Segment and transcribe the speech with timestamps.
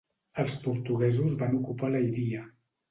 [0.43, 2.47] Els portuguesos van ocupar Leiria.